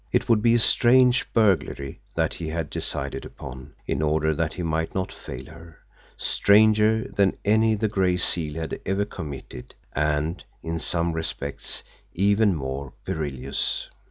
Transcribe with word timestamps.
It 0.11 0.27
would 0.27 0.41
be 0.41 0.55
a 0.55 0.59
strange 0.59 1.31
burglary 1.31 2.01
that 2.15 2.33
he 2.33 2.47
had 2.47 2.71
decided 2.71 3.23
upon, 3.23 3.75
in 3.85 4.01
order 4.01 4.33
that 4.33 4.53
he 4.55 4.63
might 4.63 4.95
not 4.95 5.11
fail 5.11 5.45
her 5.45 5.77
stranger 6.17 7.07
than 7.15 7.37
any 7.45 7.75
the 7.75 7.87
Gray 7.87 8.17
Seal 8.17 8.55
had 8.55 8.79
ever 8.83 9.05
committed, 9.05 9.75
and, 9.93 10.43
in 10.63 10.79
some 10.79 11.13
respects, 11.13 11.83
even 12.15 12.55
more 12.55 12.93
perilous! 13.05 13.91